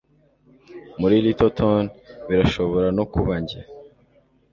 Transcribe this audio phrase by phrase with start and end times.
[0.99, 1.83] Muri Littleton
[2.27, 3.59] birashobora no kuba njye